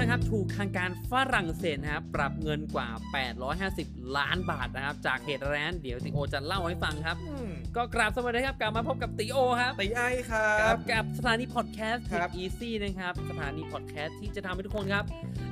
[0.00, 2.88] นะครับถูกทางการฝรั่งเศสนะครับปรับเงินกว่า
[3.50, 15.04] 850 ล้านบาทนะครับ จากเหตุแร้นเดี๋ยวติโอจะเล่าให้ฟังครับอืมก็กราบสวัสดีครับกลับมาพบกับติโอครับตีไอครักับบกับสถานีพอดแคสต์ครับอีซี่นะครับสถานีพอดแคสต์ที่จะทำให้ทุกคนครับ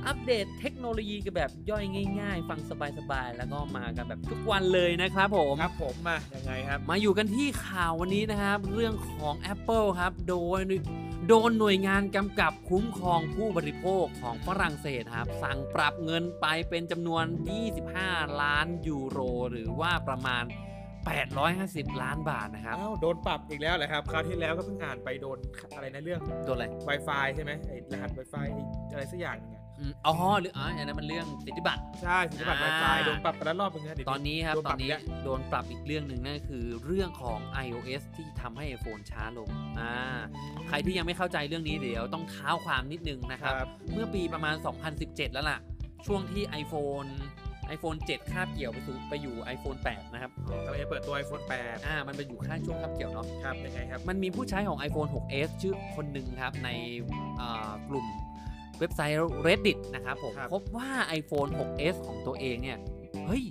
[0.07, 1.85] อัปเดตเทคโนโลยีกันแบบย่อย
[2.21, 2.61] ง่าย ๆ ฟัง
[2.99, 10.61] สบายๆ แล้วก็มากันแบบทุกวันเลยนะครับผมครับผมมายังไงครับ มาอยู่กันที่ข่าววันนี้นะครับ เรื่องของ Apple ครับโดย
[11.31, 17.25] โดนหน่วยงานกำกับคุ้มครองผู้บริโภคของฝรั่งเศสครับ สั่งปรับเงินไปเป็นจำนวน
[17.83, 19.19] 25 ล้านยูโร
[19.51, 20.45] หรือว่าประมาณ
[21.23, 25.39] 850 ล้านบาทนะครับ อ้าวโดนปรับอีกแล้วเหรอครับ คราวที่แล้วก็เพิ่งอ่านไปโดน
[25.75, 39.91] อะไรนะเรื่องตัวอะไร Wi-Fi ใช่ไหมไอ้รหัส Wi-Fi ไอ้อะไรสักอย่างหนึงอะ อืมอ๋อหรืออ๋ออันนั้นมันเรื่องสิทธิบัตร ใช่สิทธิบัตรอ่า Wi-Fi โดนปรับไปแล้วรอบนึงนะเดี๋ยว ตอนนี้ครับ โดนตปอรันบอีนี้กแล้ว โดนปรับอีกเรื่องหนึ่งนั่นคือเรื่องของ iOS ที่ทำให้ iPhone ช้าลงอ่า
[40.69, 44.57] ใครที่ยังไม่เข้าใจเรื่องนี้เดี๋ยวต้องเท้าความนิดนึงนะคครับรับเมื่อปีประมาณ
[44.95, 45.59] 2017 แล้วล่ะ
[46.07, 47.11] ช่วงที่ iPhone
[47.75, 50.31] iPhone 7 คาบเกี่ยวไปสู่ไปอยู่ iPhone 8 นะครับ
[50.65, 56.69] กำลังจะเปิดตัว iPhone 8อ่า มันไปอยู่ข้างช่วงคาบเกี่ยวเนาะ ครับยังไงครับ มันมีผู้ใช้ของ iPhone 6s ชื่อคนหนึ่งครับ ใน
[57.41, 58.07] อ่ากลุ่ม
[58.79, 60.91] เว็บไซต์ Reddit นะครับผมครับพบว่า
[61.21, 62.79] iPhone 6s ของตัวเองเนี่ย
[63.27, 63.45] เฮ้ย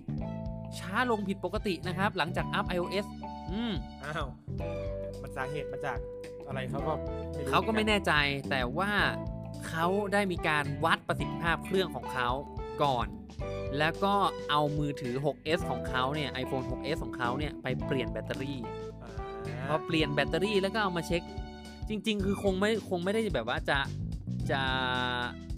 [0.79, 3.05] ช้าลงผิดปกตินะครับ หลังจากอัพ iOS
[3.51, 4.27] อืมอ้าว
[5.21, 5.97] มันสาเหตุมาจาก
[6.47, 6.93] อะไรเขาก็
[7.33, 8.13] ไม่รู้เขาก็ไม่หอนนแน่ใจ
[8.49, 8.91] แต่ว่า
[9.67, 12.29] เขาได้มีการวัดประสิทธิภาพเครื่องของเขา
[12.83, 13.07] ก่อน
[13.77, 14.13] แล้วก็
[14.49, 18.59] เอามือถือ 6s ของเขาเนี่ย iPhone 6s ของเขาเนี่ย ไปเปลี่ยนแบตเตอรี่
[19.03, 21.21] อ่าพอเปลี่ยนแบตเตอรี่แล้วก็เอามาเช็ค
[21.89, 23.77] จริง ๆ คือคงไม่คงไม่ได้แบบว่าจะ
[24.51, 24.61] จะ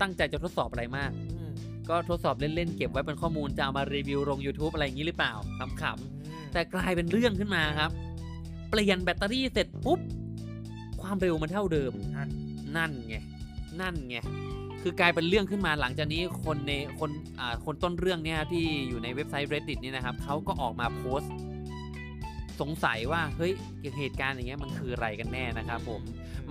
[0.01, 1.53] ตั้งใจจะทดสอบอะไรมากอืม
[1.89, 5.33] ก็ทดสอบเล่นๆ เก็บไว้เป็นข้อมูลจะเอามารีวิวลง YouTube อะไรอย่างนี้หรือเปล่า
[5.81, 7.91] ขำๆแต่กลายเป็นเรื่องขึ้นมาครับ
[8.69, 9.99] เปลี่ยนแบตเตอรี่เสร็จปุ๊บ
[11.01, 12.29] ความเร็วมันเท่าเดิม นั่น
[12.77, 13.15] นั่นไง
[13.81, 14.17] นั่นไง
[14.81, 21.31] คือกลายเป็นเรื่องขึ้นมาหลังจากนี้คนในคนอ่าคนต้นเรื่องเนี่ยที่อยู่ในเว็บไซต์ reddit นี่นะครับเขาก็ออกมาโพสต์
[22.61, 23.51] สงสัยว่าเฮ้ย
[23.99, 26.01] เหตุการณ์อย่างเงี้ยมันคืออะไรกันแน่นะครับผม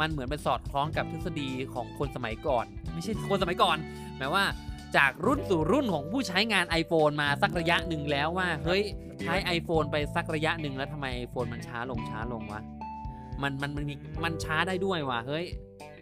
[0.01, 3.77] มันเหมือนเป็นสอดคล้องกับทฤษฎีของคนสมัยก่อน ไม่ใช่คนสมัยก่อน
[4.19, 4.45] หมายว่า
[4.97, 8.83] จากรุ่นสู่รุ่นของผู้ใช้งาน iPhone มาสักระยะหนึ่งแล้วว่า เฮ้ย
[9.23, 12.63] ใช้ iPhone ไปสักระยะหนึ่งแล้วทำไม iPhone มันช้าลงช้าลงวะ
[13.43, 13.95] มันมันมันมี
[14.25, 15.47] มันช้าได้ด้วยว่ะเฮ้ย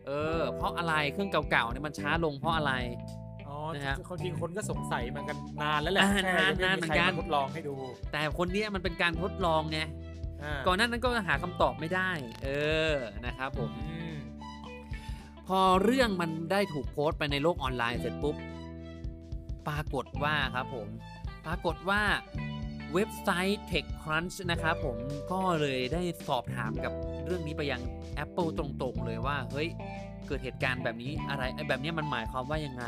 [0.07, 3.26] เออเพราะอะไรเครื่องเก่าๆเนี่ยมันช้าลงเพราะอะไรอ๋อ
[3.75, 7.75] นะครับคนจริงคนก็สงสัยมากันนานแล้วแหละอ่าแค่ยังนานไม่ๆมีเหมืใคอนรกันมาทดลองให้ดู
[8.13, 9.81] แต่คนเนี้ยมันเป็นการทดลองไง
[10.43, 12.11] อ่าก่อนหน้านั้นก็หาคำตอบไม่ได้
[12.45, 12.49] เอ
[12.93, 12.95] อ
[13.27, 14.17] นะครับผมอืม
[15.49, 18.37] พอเรื่องมันได้ถูกโพสต์ไปในโลกออนไลน์เสร็จปุ๊บ
[19.69, 20.89] ปรากฏว่าครับผม
[21.47, 22.03] ปรากฏว่า
[22.95, 24.97] เว็บไซต์ TechCrunch นะครับผม
[25.33, 26.93] ก็เลยได้สอบถามกับ
[27.27, 27.83] เรื่องนี้ไปยัง
[28.25, 29.69] Apple ตรงๆเลยว่า เฮ้ย
[30.27, 32.85] เกิดเหตุการณ์แบบนี้อะไรไอ้แบบเนี้ยมันหมายความว่ายังไง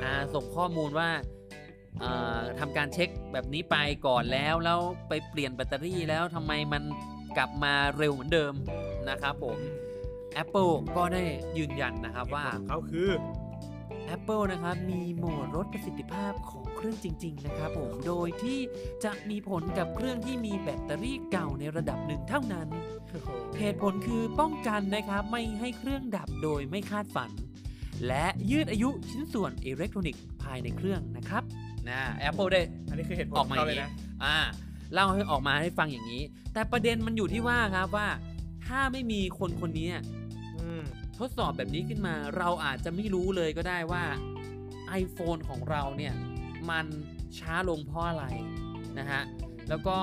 [0.00, 1.08] เออ่าอส่งข้อมูลว่า
[2.02, 3.76] อ่าทำการเช็คแบบนี้ไป
[4.06, 6.82] ก่อนแล้วแล้วไปเปลี่ยนแบตเตอรี่แล้วทำไมมัน
[7.36, 8.52] กลับมาเร็วเหมือนเดิม
[9.10, 9.58] นะครับผม
[10.42, 11.22] Apple ก็ได้
[11.58, 13.10] ยืนยันนะครับว่าเหตุผลของเขาคือ
[14.14, 18.58] Apple นะครับมีโหมดลดประสิทธิภาพของเครื่องจริง ๆ นะครับผมโดยที่
[19.04, 22.68] จะมีผลกับเครื่องที่มีแบตเตอรี่เก่าในระดับหนึ่งเท่านั้น
[23.58, 27.30] เหตุผลคือป้องกันนะครับไม่ให้เครื่องดับโดยไม่คาดฝัน
[28.06, 31.42] และยืดอายุชิ้นส่วนอิเล็กทรอนิกส์ภายในเครื่องนะครับ
[31.88, 33.90] นะ Apple ได้อันนี้คือเหตุผลออกมาขงเขเลยนะ
[34.24, 34.38] อ่า
[34.92, 38.08] เล่าให้ออกมาให้ฟังอย่างนี้ แต่ประเด็นมันอยู่ที่ว่าครับว่า
[38.66, 40.15] ถ้าไม่มีคนคนนี้อืม
[41.18, 44.04] ทดสอบแบบนี้ขึ้นมา เราอาจจะไม่รู้เลยก็ได้ว่า
[45.02, 46.14] iPhone ของเราเนี่ย
[46.70, 46.86] มัน
[47.38, 48.24] ช้าลงเพราะอะไร
[48.98, 49.22] นะฮะ
[49.68, 49.98] แล้วก็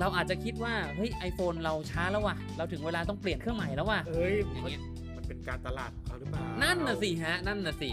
[0.00, 4.80] เราอาจจะคิดว่าเฮ้ย iPhone เราช้าแล้วว่ะ เราถึงเวลาต้องเปลี่ยนเครื่องใหม่แล้วว่ะเอ้ยอย่างเงี้ย
[5.16, 7.90] มันเป็นการตลาดของเขาหรือเปล่านั่นั่นน่ะสิฮะนั่นน่ะสิ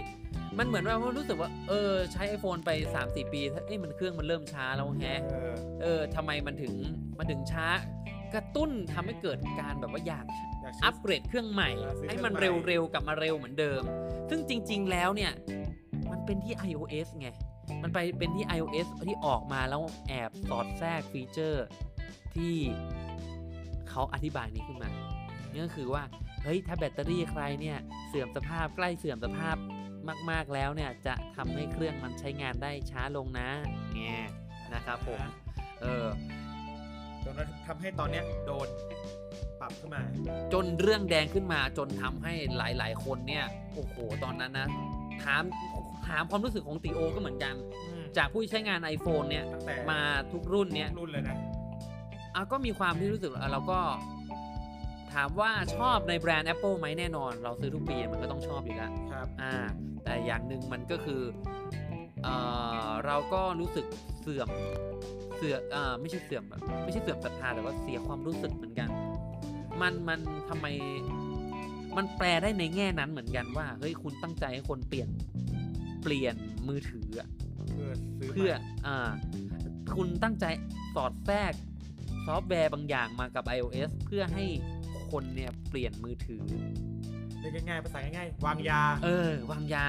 [0.58, 2.70] มันเหมือนว่ารู้สึกว่าเออใช้ iPhone ไป
[3.02, 6.74] 3-4 ปีเอ้ยมันเครื่องมันเริ่มช้าแล้วแฮะเออเออทำไมมันถึง
[7.18, 7.68] มันถึงช้า
[8.34, 10.26] กระตุ้นทำให้เกิดการแบบว่าอยาก
[10.62, 13.82] อยากซื้อัปเกรดเครื่องใหม่เออซื้อให้มันเครื่องใหม่เร็วๆกลับมาเร็วเหมือนเดิม
[14.30, 15.32] ซึ่งจริง ๆ แล้วเนี่ย
[16.12, 17.30] มันเป็นที่ iOS ไง
[17.84, 21.66] มันไปเป็นที่ iOS ที่ออกมาแล้วแอบสอดแทรกฟีเจอร์
[22.36, 22.56] ที่
[23.90, 24.90] เขาอธิบายนี้ขึ้นมา
[25.52, 26.04] นี่ก็คือว่า
[26.44, 29.56] เฮ้ย ถ้าแบตเตอรี่ใครเนี่ยเสื่อมสภาพใกล้เสื่อมสภาพ
[30.32, 33.50] มาก ๆ แล้วเนี่ย จะทำให้เครื่องมันใช้งานได้ช้าลงนะ
[33.96, 34.22] เนี่ย
[34.74, 35.22] นะครับผม
[35.82, 36.06] เออ
[37.28, 38.68] จนทำให้ตอนเนี้ยโดน
[39.60, 40.02] ปรับขึ้นมา
[40.54, 43.46] จนเรื่องแดงขึ้นมาจนทำให้หลาย ๆ คนเนี่ย
[43.76, 44.68] โอ้โหตอนนั้นนะ
[45.24, 45.44] ถาม
[46.08, 47.56] ถามความรู้สึกของตีโอก็เหมือนกัน
[48.18, 50.00] จากผู้ใช้งาน iPhone เนี่ยตั้งแต่มา
[50.32, 51.36] ทุกรุ่นเนี่ยรุ่นเลยนะ
[52.36, 53.80] อะก็มีความที่รู้สึกว่าเราก็
[55.14, 59.54] ถามว่าชอบในแบรนด์ Apple ไหมแน่นอน เราซื้อทุกปีมันก็ต้องชอบอยู่แล้วครับอ่า
[60.04, 61.22] แต่อย่างหนึ่งมันก็คือ
[62.24, 62.28] เอ
[62.88, 63.86] อเราก็รู้สึก
[64.22, 64.50] เสื่อม
[65.38, 68.90] เสื่ออ่าไม่ใช่เสื่อมแบบไม่ใช่เสื่อมศรัทธาแต่ว่าเสียความรู้สึกเหมือนกัน
[69.82, 70.20] มันมัน
[70.50, 70.66] ทำไม
[71.98, 75.10] มันแปลได้ในแง่นั้นเหมือนกันว่า เฮ้ยคุณตั้งใจให้คนเปลี่ยน
[76.04, 76.36] เปลี่ยน
[76.68, 77.30] มือถืออะ
[77.70, 79.10] เพื่อซื้อเพื่อใหม่อ่า
[79.96, 80.46] คุณตั้งใจ
[80.96, 81.54] สอดแทรก
[82.28, 84.46] ซอฟต์แวร์บางอย่างมากับ iOS เพื่อให้
[85.12, 86.44] คนเนี่ยเปลี่ยนมือถือ
[87.40, 89.86] เรียกง่ายๆภาษาง่ายๆวางยา เออ วางยา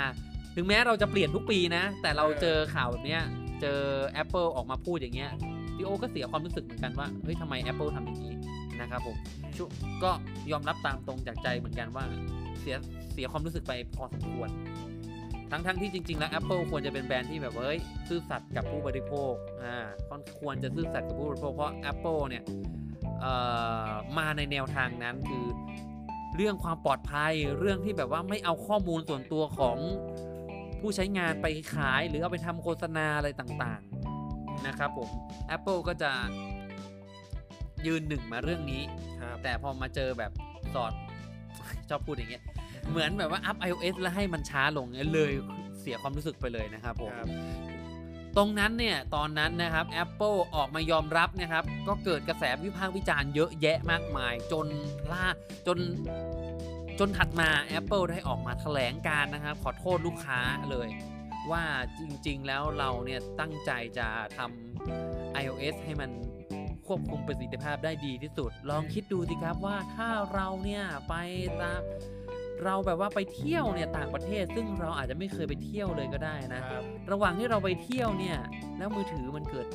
[0.56, 3.22] ถึงแม้เราจะเปลี่ยนทุกปีนะ แต่เราเออเจอข่าวแบบเนี้ย
[3.60, 3.81] เจอ
[4.22, 5.31] Apple ออกมาพูดอย่างเงี้ย
[5.76, 8.34] พี่โอก็เสียความรู้สึกเหมือนกันว่าเฮ้ยทำไม Apple ทำอย่างนี้
[8.81, 9.16] นะครับผม
[9.56, 9.64] ชุ
[10.05, 10.10] ก็
[10.50, 12.05] ยอมรับตามตรงจากใจเหมือนกันว่า
[12.60, 12.76] เสีย
[13.12, 14.50] เสียความรู้สึกไปพอสมควร
[15.50, 19.32] ทั้งทั้งที่จริง ๆ แล้ว Apple ควรจะเป็นแบรนด์ที่แบบว่าเฮ้ยซื่อสัตย์กับผู้บริโภค
[19.62, 19.76] อ่า
[20.40, 22.43] ควรจะซื่อสัตย์กับผู้บริโภคเพราะ Apple เนี่ย
[23.20, 23.32] เอ่
[23.88, 25.44] อมาในแนวทางนั้นคือ
[26.37, 29.76] เรื่องความปลอดภัยเรื่องที่แบบว่าไม่เอาข้อมูลส่วนตัวของ
[30.80, 35.08] ผู้ใช้งานไปขายหรือเอาไปทำโฆษณาอะไรต่างๆนะครับผม
[35.56, 36.10] Apple ก็จะ
[37.86, 38.82] ยืนหนึ่งมาเรื่องนี้
[39.28, 40.32] ครับแต่พอมาเจอแบบ
[40.75, 40.92] สอด
[41.88, 42.42] ชอบพูดอย่างเงี้ย
[42.90, 45.32] เหมือนแบบว่าอัพ iOS แล้วให้มันช้าลงเนี่ยเลย
[45.80, 47.28] เสียความรู้สึกไปเลยนะครับผมครับ
[48.36, 54.66] ตรงนั้นเนี่ยตอนนั้นนะครับ Apple ออกมายอมรับนะครับ ก็เกิดกระแสวิพากษ์วิจารณ์เยอะแยะมากมาย จน
[55.12, 55.26] ล่า
[55.66, 55.78] จน
[56.98, 57.48] จนถัดมา
[57.78, 60.40] Apple ได้ออกมาแถลงการนะครับ ขอโทษลูกค้า
[60.70, 60.88] เลย
[61.50, 61.64] ว่า
[61.98, 64.06] จริงๆแล้วเราเนี่ยตั้งใจจะ
[64.36, 66.10] ทำ iOS ให้มัน
[66.86, 71.14] ควบคุมประสิทธิภาพได้ดีที่สุด ลองคิดดูสิครับว่าถ้าเราเนี่ยไป
[71.60, 71.80] ตาม
[72.64, 78.38] เราแบบว่าไปเที่ยวเนี่ยต่างประเทศ ซึ่งเราอาจจะไม่เคยไปเที่ยวเลยก็ได้นะครับระหว่างที่เราไปเที่ยวเนี่ย
[78.78, 79.66] แล้วมือถือมันเกิด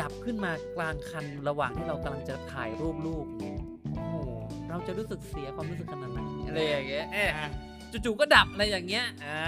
[0.00, 3.75] ดับขึ้นมากลางคันระหว่างที่เรากำลังจะถ่ายรูปลูกเนี่ยโอ้โห
[4.76, 7.48] เราจะรู้สึกเสียความรู้สึกขนาดไหนอะไรอย่างเงี้ยเอ๊ะอะ
[8.04, 9.44] จู่ๆก็ดับอะไรอย่างเงี้ยอ่า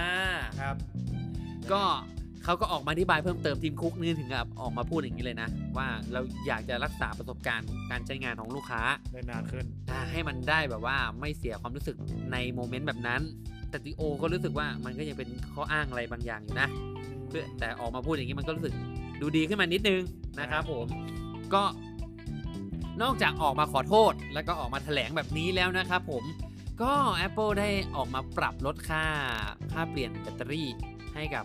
[0.61, 0.77] ครับ
[1.73, 1.83] ก็
[2.45, 8.83] เขาก็ออกมาอธิบายเพิ่มเติมทีมคุกนี่ถึงกับออกมาพูดอย่างนี้เลยนะ ว่าเราอยากจะรักษาประสบการณ์การใช้งานของลูกค้า
[9.13, 11.97] ได้นานขึ้นอ่าให้มันได้แบบว่าไม่เสียความรู้สึก
[12.33, 13.21] ในโมเมนต์แบบนั้น
[13.71, 16.69] แต่ติโอก็รู้สึกว่ามันก็ยังเป็นข้ออ้างอะไรบางอย่างอยู่นะ
[17.29, 18.75] เพื่อแต่ออกมาพูดอย่างนี้มันก็รู้สึก
[19.21, 20.01] ดูดีขึ้นมานิดนึง
[20.41, 20.87] นะครับผม
[21.55, 21.63] ก็
[23.03, 26.25] นอกจากออกมาขอโทษ แล้วก็ออกมาแถลงแบบนี้แล้วนะครับผม
[26.83, 26.93] ก็
[27.27, 29.05] Apple ได้ออกมาปรับลดค่า
[29.73, 30.69] ค่าเปลี่ยนแบตเตอรี่
[31.15, 31.45] ให้กับ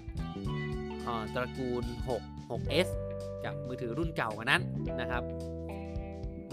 [1.33, 1.83] ตระกูล
[2.19, 2.87] 6 6s
[3.45, 4.61] กับมือถือรุ่นเก่ากว่านั้น
[5.01, 5.23] นะครับ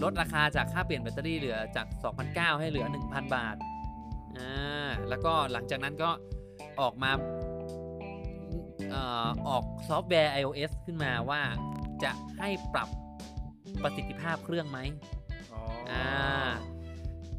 [0.03, 1.87] ลดราคาจากค่าเปลี่ยนแบตเตอรี่เหลือจาก
[2.23, 3.55] 2,900 ให้เหลือ 1,000 บาท
[4.37, 6.09] อ่าแล้วก็หลังจากนั้นก็
[6.81, 7.11] ออกมา
[9.47, 11.41] ออกซอฟต์แวร์ iOS ขึ้นมาว่า
[12.03, 12.89] จะให้ปรับ
[13.83, 14.79] ประสิทธิภาพเครื่องไหม
[15.53, 15.61] อ๋อ
[15.91, 16.49] ออ่า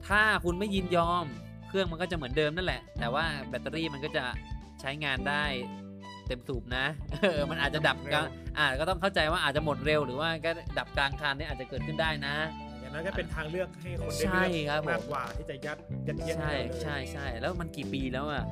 [0.07, 1.25] ถ้าคุณไม่ยินยอม
[1.69, 4.25] เครื่องมันก็จะเหมือนเดิมนั่นแหละ แต่ว่าแบตเตอรี่มันก็จะ
[4.81, 5.45] ใช้งานได้
[6.27, 6.85] เต็มสูบนะ
[7.23, 8.27] เออมันอาจจะดับกลาง
[8.59, 12.35] อ่าก็ต้องเข้าใจว่าอาจจะหมดเร็วหรือว่าก็ดับกลางคันเนี่ยอาจจะเกิดขึ้นได้นะ
[12.81, 15.79] อย่างนั้นก็เป็นทางเลือกให้คนได้ใช่เลือกครับผมมากกว่าที่จะยัด
[16.09, 18.45] ยัดเยียดใช่ห้เราเลยใช่ใช่แล้วมันกี่ปีแล้วอะ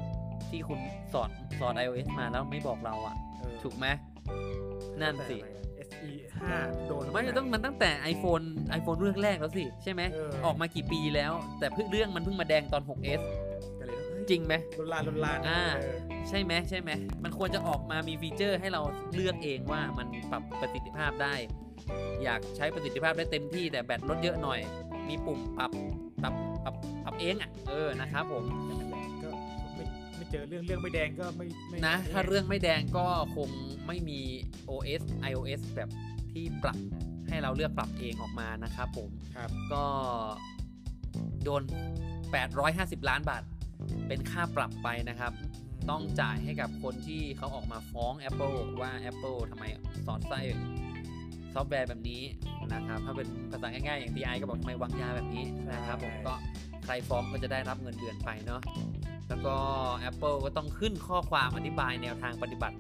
[0.50, 0.80] ที่คุณ
[1.12, 3.86] สอนสอน iOS มาแล้วไม่บอกเราอะเออถูกไหม
[5.02, 6.10] นั่นสิแต่อะไรอะ SE
[6.48, 8.44] 5โดน มันจะต้องมันตั้งแต่ iPhone
[8.78, 13.20] iPhone เรื่องแรกแล้วสิ ใช่ไหมเออออกมากี่ปีแล้ว แต่เพิ่งเรื่องมันเพิ่งมาแดงตอน 6s
[13.78, 15.96] ก็เลยต้องเฮ้ยจริงไหมลุนลานลุนลานอ่าเออ
[16.28, 16.90] ใช่ไหมใช่ไหม
[17.24, 18.82] มันควรจะออกมามีฟีเจอร์ให้เรา
[19.14, 21.34] เลือกเองว่ามันปรับประสิทธิภาพได้
[22.24, 24.60] อยากใช้ประสิทธิภาพได้เต็มที่แต่แบตลดเยอะหน่อย
[25.08, 25.70] มีปุ่มปรับ
[26.22, 26.74] ปรับปรับ
[27.04, 28.44] ปรับเองอะเออนะครับผม
[29.22, 29.28] ก็
[29.74, 29.84] ไม่
[30.16, 33.48] ไม่เจอเรื่องเรื่องไม่แดงก็ไม่ไม่นะไม่ถ้าเรื่องไม่แดงก็คง
[33.86, 34.20] ไม่มี
[34.70, 35.88] OS iOS แบบ
[36.32, 36.78] ที่ปรับ
[37.28, 39.84] ให้เราเลือกปรับเองออกมานะครับผมครับก็
[41.44, 41.62] โดน
[42.34, 43.42] 850 ล้านบาท
[44.08, 45.32] เป็นค่าปรับไปนะครับ
[45.90, 49.64] ต้องจ่ายให้กับคนที่เขาออกมาฟ้อง Apple ว่า Apple ทำไม
[50.06, 50.40] สอดไส้
[51.54, 52.22] ซอฟต์แวร์แบบนี้
[52.72, 56.34] นะครับ ถ้าเป็นภาษาง่ายๆ อย่าง TI ก็บอกทำไมวางยาแบบนี้นะครับผมก็
[56.84, 58.60] ใครฟ้องก็จะได้รับเงินเดือนไปเนาะ
[59.28, 59.54] แล้วก็
[60.10, 62.76] Apple ก็ต้องขึ้นข้อความอธิบายแนวทางปฏิบัติ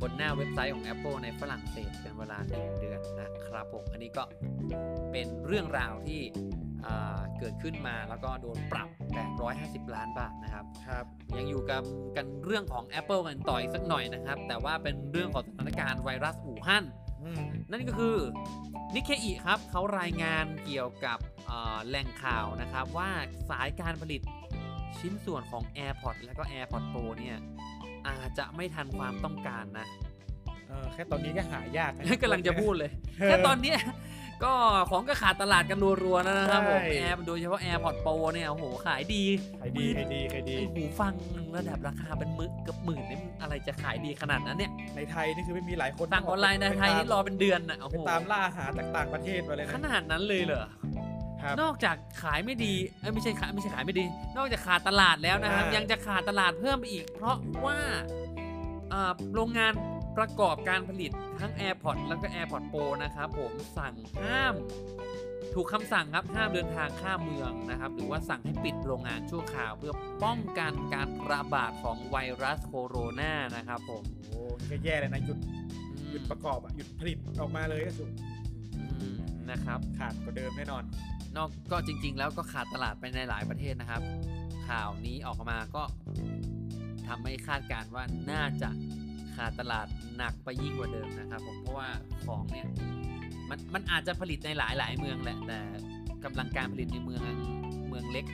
[0.00, 4.22] บนหน้าเว็บไซต์ของ Apple ในฝรั่งเศสเป็นเวลา 1 เดือนนะครับผม อันนี้ก็
[5.12, 6.20] เป็นเรื่องราวที่
[6.86, 8.88] อ่าเกิดขึ้นมาแล้วก็โดนปรับ
[9.86, 11.04] 850 ล้านบาทนะครับครับ
[11.38, 11.82] ยังอยู่กับ
[12.16, 16.84] กันเรื่องของ Apple กันต่ออีกสักหน่อยนะครับ แต่ว่าเป็นเรื่องของสถานการณ์ไวรัสอู่ฮั่น
[17.24, 18.16] อืมนั่นก็คือ
[18.94, 23.10] นิเคอิครับเขารายงานเกี่ยวกับเอ่อแหล่งข่าวนะครับ ว่า
[23.50, 24.20] สายการผลิต
[24.98, 27.38] ชิ้นส่วนของ AirPods และก็ AirPods Pro เนี่ย
[28.06, 29.86] อาจจะไม่ทันความต้องการนะ
[30.68, 32.90] เออแค่ตอนนี้ก็หายากนกำลังจะพูดเลย
[33.24, 33.78] แค่ตอนเนี้ย
[34.44, 34.54] ก็
[34.90, 39.24] ของก็ขาดตลาดกันรัวๆนะครับผมใช่แอร์โดยเฉพาะ AirPods Pro เนี่ยโอ้โหขายดี
[39.58, 41.12] ใครดีใครดีใครดีไอหูฟัง
[41.56, 50.64] ระดับราคาเป็นหมือเกับหมื่นนี่มันอะไรจะขายดีขนาดนั้นเนี่ยในไทยนี่คือไม่มีหลายคนสั่งออนไลน์ในไทยนี่รอเป็นเดือนอะโอ้ไปโหตามล่าหาจากต่างประเทศมาเลยขนะนาดนั้นเลยเหรอ
[51.42, 54.04] ครับ นอกจากขายไม่ดีเอ้ยไม่ใช่ขายไม่ใช่ขายไม่ดี
[54.36, 57.78] นอกจากขาดตลาดแล้วนะครับ อ่ายั ยังจะขาดตลาดเพิ่มไปอีก เพราะว่า
[58.92, 59.72] อ่าโรงงาน
[60.18, 64.54] ประกอบการผลิตทั้ง AirPods แล้วก็ AirPods Pro นะครับผมสั่งห้าม
[65.54, 74.40] ถูกคำสั่งครับห้ามเดินทางข้ามเมืองนะครับ หรือว่าสั่งให้ปิดโรงงานชั่วคราว เพื่อป้องกันการระบาดของไวรัสโคโรนานะครับผมโอ้
[74.70, 75.66] ก็แย่เลยนะหยุดอืม
[76.10, 78.08] หยุดประกอบอะหยุดผลิตออกมาเลยก็สุด
[78.76, 79.14] อืม
[79.50, 80.84] นะครับ ขาดกว่าเดิมแน่นอน
[81.38, 84.02] นอกก็จริง ๆ แล้วก็ขาดตลาดไปในหลายประเทศนะครับ
[84.68, 85.82] ข่าวนี้ออกมาก็
[87.08, 88.70] ทำให้คาดการณ์ว่าน่าจะ
[89.36, 91.88] ขาดตลาดหนักไปยิ่งกว่าเดิมนะครับผมเพราะว่า
[92.26, 92.66] ของเนี่ย
[93.50, 95.58] มันมันอาจจะผลิตในหลายหลายๆเมืองแหละแต่
[96.24, 97.22] กำลังการผลิตในเมือง
[97.88, 98.26] เมืองเล็ก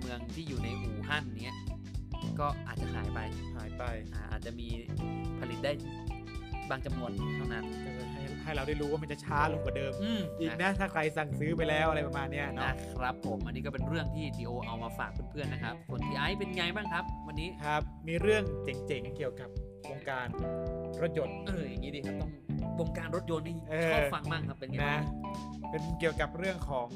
[0.00, 1.56] เมืองที่อยู่ในอู่ฮั่นเนี้ย
[2.40, 3.20] ก็อาจจะหายไป
[3.56, 3.82] หายไป
[4.14, 4.68] อ่าอาจจะมี
[5.40, 5.72] ผลิตได้
[6.70, 19.48] บางจำนวนเท่านั้นก็จะ ให้ให้เราได้รู้ว่ามันจะช้าลงกว่าเดิมอืมอีกนะถ้าใครสั่งซื้อไปแล้วอะไรประมาณเนี้ยเนาะนะครับผมอันนี้ก็เป็นเรื่องที่ดีโอเอามาฝากเพื่อนๆนะครับส่วนพี่ไอซ์เป็นไงบ้างครับ วันนี้ครับมีเรื่องเจ๋งๆเกี่ยวกับ
[19.90, 20.28] วงการ
[21.02, 22.32] รถยนต์เอออย่างนี้ดีครับต้อง
[22.80, 25.02] วงการรถยนต์นี่เออชอบฟังมากครับเป็นไงนะบ้าง
[25.70, 26.88] เป็นเกี่ยวกับเรื่องของ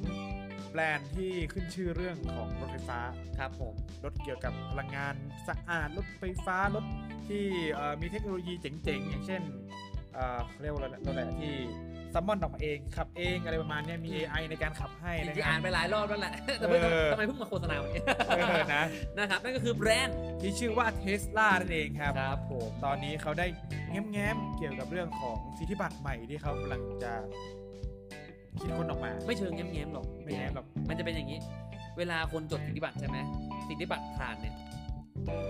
[0.71, 3.01] แบรนด์ที่ขึ้นชื่อเรื่องของรถไฟฟ้า
[3.39, 3.75] ครับผม
[4.05, 5.15] รถเกี่ยวกับพลังงาน
[5.49, 6.85] สะอาดรถไฟฟ้ารถ
[7.29, 9.43] ที่เอ่อมีเทคโนโลยีเจ๋งๆ อย่างเช่น
[10.15, 11.55] เอ่อเขาเรียกว่าอะไรรถอะไรที่
[12.15, 18.85] ซัมมอนออกมาเองขับเองอะไรประมาณเนี้ยมี AI ในการขับให้จนะริงๆครัอ่าบนไปหลายรอบแล้วแหละแต่ไม่เออทำไมเพิ่งมาโฆษณาวันนี้เออนะ
[19.19, 23.47] นะครับนั่นก็คือแบรนด์ที่ชื่อว่า Tesla นั่นเองครับครับผมตอนนี้เขาได้
[23.91, 27.13] แง้มๆเกี่ยวกับเรื่องของสิทธิบัตรใหม่ที่เขากำลังจะ
[28.61, 31.39] คิดค้นออกมา ไม่เชิงแง้มๆหรอกไม่แง้มหรอกมันจะเป็นอย่างนี้
[31.99, 33.19] เวลาคนจดสิทธิบัตรใช่ไหม
[33.69, 34.55] สิทธิบัตรผ่านเนี่ย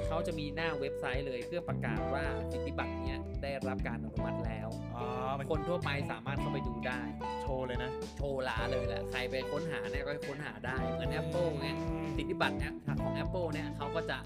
[0.07, 5.05] เขาจะมีหน้าเว็บไซต์เลยเพื่อประกาศว่าสิทธิบัตรเนี้ยได้รับการอนุมัติแล้วอ๋อ
[5.39, 7.01] มันคนทั่วไปสามารถเข้าไปดูได้
[7.43, 11.77] โชว์เลยนะ โชว์ลาเลยแหละใครไปค้นหาเนี่ยก็ค้นหาได้เหมือน Apple เนี่ย
[12.17, 14.19] สิทธิบัตรเนี่ยของ Apple เนี่ยเขาก็จะ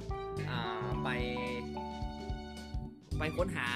[0.51, 1.09] อ่าไป
[3.19, 3.67] ไปค้นหา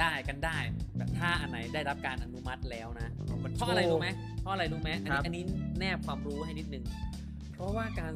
[0.00, 0.58] ได้กันได้
[0.96, 3.08] แบบถ้าอันไหนได้รับการอนุมัติแล้วนะ
[3.44, 4.08] มันเพราะอะไรรู้ไหม
[4.40, 5.44] เพราะอะไรรู้ไหมอันครันี้บอันนี้
[5.78, 6.84] แนบความรู้ให้นิดนึง
[7.54, 8.12] เพราะว่าการ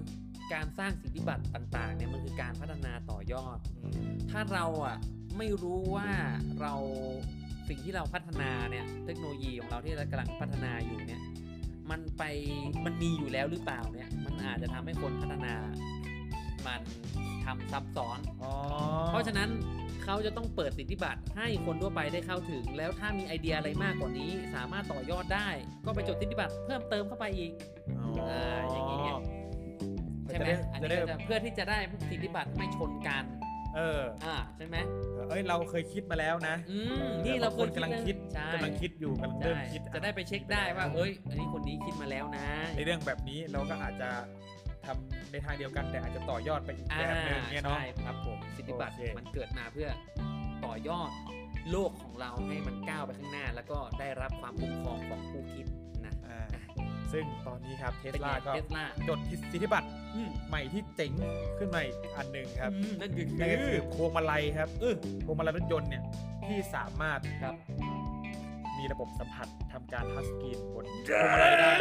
[0.52, 4.96] การสร้างสิทธิบัตรต่างๆเนี่ยมันคือการพัฒนาต่อยอดอืมถ้าเราอะ
[5.38, 6.10] ไม่รู้ว่า
[6.60, 6.74] เรา
[7.68, 11.22] สิ่งที่เราพัฒนาเนี่ยเทคโนโลยีของเราที่เรากำลังพัฒนาอยู่เนี่ย
[11.90, 12.22] มันไป
[12.84, 15.54] มันมีอยู่แล้วหรือเปล่าเนี่ยมันอาจจะทำให้คนพัฒนา
[16.66, 16.80] มัน
[17.44, 18.52] ทำซับซ้อนอ๋อ
[19.08, 19.48] เพราะฉะนั้น
[20.04, 25.48] เขาจะต้องเปิดสิทธิบัตรให้คนทั่วไปได้เข้าถึง แล้วถ้ามีไอเดียอะไรมากกว่านี้ สามารถต่อยอดได้
[25.86, 27.52] ก็ไปจดสิทธิบัตรเพิ่มเติมเข้าไปอีก
[27.98, 28.98] อ๋อออ่าอย่างงี้
[30.44, 31.78] ไงใช่ไหมอันจะนี้ได้ก็จะเพื่อที่จะได้
[32.10, 33.24] สิทธิบัตรไม่ชนกัน
[33.76, 34.76] เออ อ่าใช่ไหม
[35.30, 36.78] เอ้ยเราเคยคิดมาแล้วนะอื
[37.10, 44.10] มนี่เราบงคนกำลังคิดใช่กำลังคิดอยู่กำลังเริ่มใช่คิดจะได้ไปเช็คได้ว่าเอ้ย อันนี้คนนี้คิดมาแล้วนะ ในเรื่องแบบนี้เราก็อาจจะ
[44.86, 49.88] ทำในทางเดียวกันแต่อาจจะต่อยอดไปอีกอ่าแบบหนึงเนี่ยเนาะใช่ครับผมสิทธิบัตรโอเคมันเกิดมาเพื่อ
[50.64, 51.10] ต่อยอด
[51.70, 55.85] โลกของเราให้มันก้าวไปข้างหน้า แล้วก็ได้รับความคุ้มครองของผู้คิดนะอ่า
[57.12, 59.18] ซึ่งตอนนี้ครับเทสเป็นไงลาก็เทสลาจด
[59.52, 61.12] สิทธิบัตรอืมใหม่ที่เจ๋ง
[61.58, 64.94] ขึ้นมาอีกอันหนึ่งครับอืมนั่นคือนั่นก็คือพวงมาลัยครับเออ
[65.24, 66.02] พวงมาลัยรถยนต์เนี่ย
[66.46, 67.54] ที่สามารถครับ
[68.78, 71.72] มีระบบสัมผัสทำการทัชสกรีนบนพวงมาลัยได้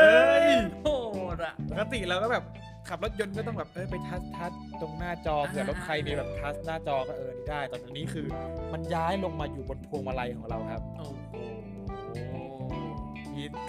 [0.00, 0.46] เอ้ย
[0.82, 0.88] โห
[1.36, 2.44] ดอะปกติเราก็แบบ
[2.88, 8.26] ขับรถยนต์ก็ต้องแบบเออไปทัชทัชตรงหน้าจออ่าเผื่อรถใครมีแบบทัชหน้าจอก็เออนี่ได้ ตอนนี้คือ
[8.72, 11.46] มันย้ายลงมาอยู่บนพวงมาลัยของเราครับโอ้โหมี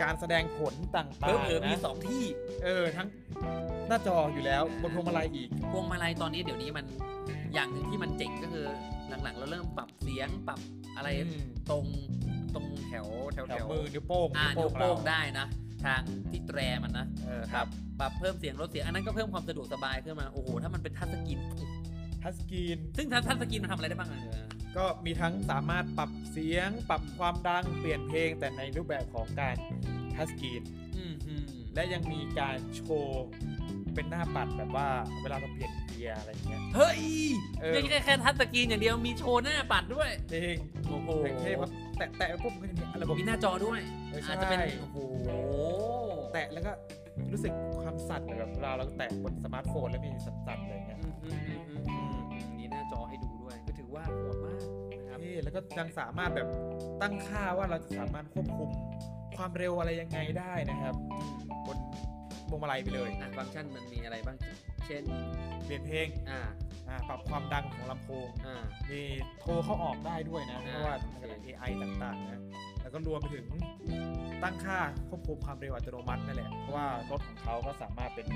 [0.02, 2.24] การแสดงผลต่างเพิ่มเออๆมีนะสองที่
[2.64, 3.08] เออทั้ง
[3.88, 6.86] หน้าจออยู่แล้วบนพวงมาลัยอีกพวงมาลัยตอนนี้เดี๋ยวนี้มัน
[7.54, 8.66] อย่างหนึ่งที่มันเจ๋งก็คือ
[9.24, 10.60] หลังๆ เราเริ่มปรับเสียงปรับ
[10.96, 11.86] อะไรอืมตรง
[12.56, 15.46] ตรงแถวแถวแถแถววมือนิ้วโป้งอ่านิ้วขโป้เรางได้นะ
[15.86, 17.68] ทางที่แตรมันนะเออครับ
[18.00, 21.40] ปรับเพิ่มเสียงลดเสียงอันนั้นก็เพิ่มความสะดวกสบายขึ้นมาโอ้โหถ้ามันเป็นทัชสกรีน
[22.24, 29.56] ทัชสกรีนซึ่งทัชทัชสกรีนมันทำอะไรได้บ้างอะเออ ก็มีทั้งสามารถปรับเสียง ปรับความดังเปลี่ยนเพลง แต่ในรูปแบบของการ
[30.16, 30.62] ทัชสกรีน
[30.98, 33.26] อืมอืมและยังมีการโชว์
[33.94, 34.88] เป็นหน้าปัดแบบว่า
[35.22, 37.02] เวลาเราเปลี่ยนเกียร์อะไรอย่างเงี้ยเฮ้ย
[37.62, 40.58] เออไม่ใช่แค่แค่ทัชสกรีนอย่างเดียวมีโชว์หน้าปัดด้วยจริง
[40.88, 41.10] โอ้โห
[41.42, 43.80] เท่ว่าแตะแตะปุ๊บมันก็จะมีระบบมีหน้าจอด้วย
[44.10, 44.98] เออใช่อาจจะเป็นโอ้โห
[46.34, 46.72] แตะแล้วก็
[47.32, 47.54] รู้สึก
[47.84, 51.30] ความสั่นแบบเวลาเราแตะบนสมาร์ทโฟนแล้วมีสั่นๆอะไรอย่างเงี้ยอืมอื
[51.60, 53.47] มอืมอืมอืมมีหน้าจอให้ดูด้วยก็ถือ
[53.98, 54.62] ว่าโหดมาก
[55.00, 56.48] นะครับเท่แล้วก็ยังสามารถแบบ
[57.02, 58.70] ตั้งค่าว่าเราจะสามารถควบคุม
[59.38, 60.96] ความเร็วอะไรยังไงได้นะครับ
[61.68, 61.78] บน
[62.48, 64.38] พวงมาลัยไปเลยอะฟังก์ชันมันมีอะไรบ้าง
[64.86, 65.04] เช่น
[65.66, 66.40] เปลี่ยนเพลง อ่า
[66.88, 69.02] อ่า ปรับความดังของลำโพง อ่า มี
[69.40, 72.57] โทรเข้าออกได้ด้วยนะ เพอ่าราะว่าโอเคมันเป็น AI ต่างๆนะแล้ว
[72.98, 73.46] ก็รวมไปถึง
[74.44, 78.28] ตั้งค่าควบคุมความเร็วอัตโนมัตินั่นแหละ เพราะว่ารถของเขาก็สามารถเป็น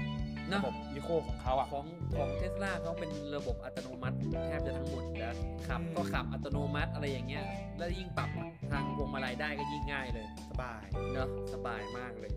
[0.48, 1.86] เนอะระบบอีโคของเขาอะ ของ
[2.18, 4.16] ของเทสลาเขาเป็นระบบอัตโนมัติ
[4.48, 5.36] แทบจะทั้งหมดแล้ว
[5.68, 7.44] ขับอืมก็ขับอัตโนมัติอะไรอย่างเงี้ย
[7.78, 8.30] แล้วยิ่งปรับ
[8.72, 12.32] ทางพวงมาลัยได้ก็ยิ่งง่ายเลย สบายเนอะสบายมากเลย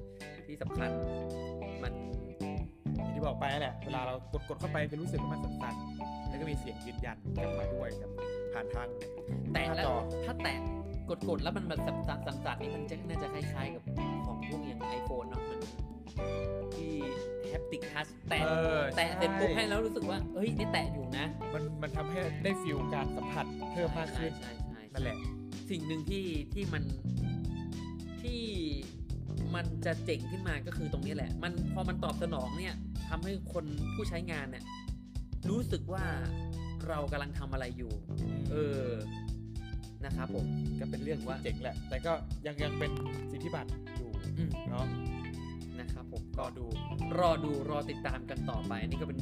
[0.47, 0.91] ที่สำคัญ
[1.83, 1.93] มัน
[2.95, 8.11] อย่างที่บอกไปนั่นแหละ เวลาเรากดกดเข้าไปจะรู้สึกว่ามันสั่นๆแล้วก็มีเสียงยืนยันกลับมาด้วยกับ
[8.53, 8.89] ผ่านทาง
[9.53, 10.59] แตะหน้าแล้วจอถ้าแตะ
[11.11, 13.83] กดกดๆแล้วมันแบบสั่นสั่นสั่นสั่นนี่มันจะน่าจะคล้ายๆกับ
[14.27, 15.61] ของพวกอย่างไอโฟนเนาะมัน
[16.75, 16.93] ที่
[17.49, 25.17] แฮปติกทัชแตะเออแตะเสร็จปุ๊บใช่ ให้แล้วรู้สึกว่าเฮ้ยนี่แตะอยู่นะมันมันทำให้ได้ฟิลการสัมผัสเพิ่มมากขึ้นใช่ใช่ใช่นั่นแหละ
[25.71, 26.85] สิ่งหนึ่งที่ที่มัน
[28.23, 28.43] ที่
[29.55, 32.75] มันจะเจ๋งขึ้นมาก็คือตรงนี้แหละ มันพอมันตอบสนองเนี่ย
[33.09, 34.65] ทำให้คนผู้ใช้งานเนี่ย
[35.51, 36.05] รู้สึกว่า
[36.89, 37.93] เรากำลังทำอะไรอยู่
[38.51, 38.85] เออ
[40.05, 40.47] นะครับผม
[40.81, 42.13] ก็เป็นเรื่องที่ว่าเจ๋งแหละ แต่ก็
[42.47, 42.91] ยังยังเป็น
[43.31, 44.87] สิทธิบัตรอยู่อืมเนาะ
[45.81, 46.65] นะครับผมรก็อดู
[47.19, 49.19] รอดูรอติดตามกันต่อไปนี่ก็เป็น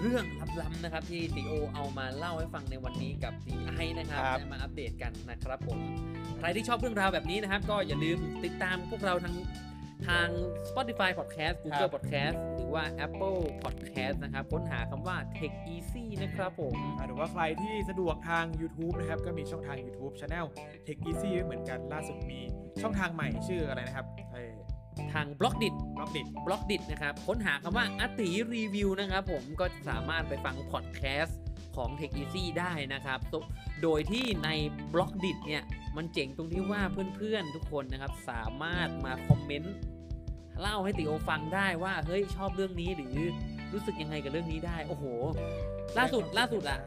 [0.00, 0.24] เรื่อง
[0.60, 5.78] ล้ำๆนะครับที่ตีโอเอามาเล่าให้ฟังในวันนี้กับตีไอนะครับครับได้มาอัปเดตกันนะครับผม
[6.38, 9.34] ใครที่ชอบเรื่องราวแบบนี้นะครับ ก็อย่าลืมติดตามพวกเราทาง
[10.08, 10.28] ทาง
[10.68, 19.20] Spotify Podcast Google Podcast หรือ ว่า Apple Podcast นะครับ ค้นหาคำว่า Tech Easy นะครับผมอ่าหรือว่าใครที่สะดวกทาง YouTube นะครับ
[19.26, 20.46] ก็มีช่องทาง YouTube Channel
[20.86, 22.40] Tech Easy ไว้เหมือนกันล่าสุดมี
[22.82, 24.42] ช่องทางใหม่ชื่ออะไรนะครับไอ้
[25.12, 31.38] ทาง Blockdit Blockdit Blockdit นะครับ ค้นหาคำว่าอติรีวิวนะครับผมก็สามารถไปฟังพอดแคสต์
[31.76, 33.34] ของ Tech Easy ได้นะครับ โด
[33.82, 34.50] โดยที่ใน
[34.94, 35.62] บล็อกดิเนี่ย
[35.96, 36.82] มันเจ๋งตรงที่ว่า
[37.16, 39.74] เพื่อนๆทุกคนนะครับ สามารถมาคอมเมนต์
[40.60, 43.16] เล่าให้ติโอฟังได้ว่าเฮ้ยชอบเรื่องนี้หรือ
[43.72, 45.04] รู้สึกยังไงกับเรื่องนี้ได้ โอ้โห
[45.98, 46.80] ล่าสุดล่าสุดอะ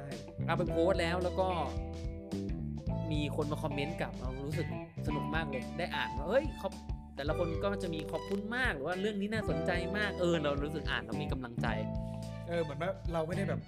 [0.45, 1.47] เอาไปโพสต์แล้วแล้วก็
[3.11, 4.67] มีคนมาคอมเมนต์กลับเรารู้สึก
[5.07, 6.71] สนุกมากเลยได้อ่านว่าเฮ้ยขอบ
[7.15, 11.67] แต่ละคนก็จะมีขอบคุณมากหรือว่าเรื่องนี้น่าสนใจมากเออเรารู้สึกอ่านแล้วมีกำลังใจ
[12.47, 13.59] เออเหมือนว่าเราไม่ได้แบบ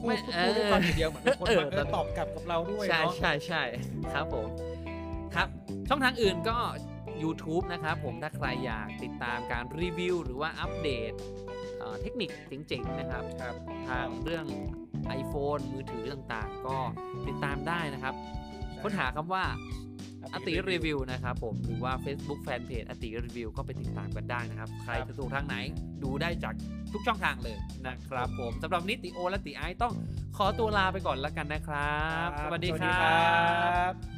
[0.00, 3.62] พูไม่ดพูดด้วยความอย่างเดียวเหมือนมีคนเออมาเออตอบกลับกับเราด้วยใช่เนาะใช่ใช่
[4.14, 4.46] ครับผม
[5.34, 5.48] ครับ
[5.88, 6.56] ช่องทางอื่นก็
[7.22, 11.12] YouTube นะครับผมถ้าใครอยากติดตามการรีวิว หรือว่าอัปเดต
[11.78, 12.30] เอ่อเทคนิค
[12.66, 13.54] เจ๋งๆนะครับครับ
[13.88, 14.46] ทางเรื่อง
[15.20, 16.76] iPhone มือถือต่างๆ ก็
[17.28, 18.14] ติดตามได้นะครับ
[18.82, 19.44] ค้นหาคำว่า
[20.34, 25.56] อติรีวิวนะครับผมหรือว่า Facebook Fanpage อติรีวิวก็ไปติดตามกันได้นะครับ ใครจะดูทางไหน
[26.02, 26.54] ดูได้จาก
[26.92, 29.94] ทุกช่องทางเลยนะครับผมสำหรับวันนี้ติโอและติไอซ์ต้อง
[30.36, 34.11] ขอตัวลาไปก่อนแล้วกันนะครับ สวัสดีครัสวัสดีครับบ